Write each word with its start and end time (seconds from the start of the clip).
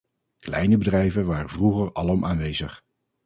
Kleine 0.41 0.77
bedrijven 0.79 1.25
waren 1.25 1.49
vroeger 1.49 1.93
alom 1.93 2.25
aanwezig. 2.25 2.83